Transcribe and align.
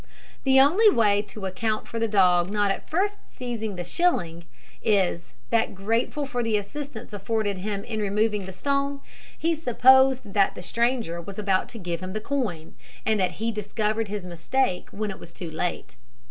The 0.45 0.59
only 0.59 0.89
way 0.89 1.21
to 1.27 1.45
account 1.45 1.87
for 1.87 1.99
the 1.99 2.07
dog 2.07 2.49
not 2.49 2.71
at 2.71 2.89
first 2.89 3.17
seizing 3.29 3.75
the 3.75 3.83
shilling 3.83 4.45
is, 4.83 5.33
that 5.51 5.75
grateful 5.75 6.25
for 6.25 6.41
the 6.41 6.57
assistance 6.57 7.13
afforded 7.13 7.59
him 7.59 7.83
in 7.83 7.99
removing 7.99 8.47
the 8.47 8.51
stone, 8.51 9.01
he 9.37 9.53
supposed 9.53 10.33
that 10.33 10.55
the 10.55 10.63
stranger 10.63 11.21
was 11.21 11.37
about 11.37 11.69
to 11.69 11.77
give 11.77 11.99
him 11.99 12.13
the 12.13 12.19
coin, 12.19 12.73
and 13.05 13.19
that 13.19 13.33
he 13.33 13.49
only 13.49 13.53
discovered 13.53 14.07
his 14.07 14.25
mistake 14.25 14.89
when 14.89 15.11
it 15.11 15.19
was 15.19 15.33
too 15.33 15.51
late. 15.51 15.95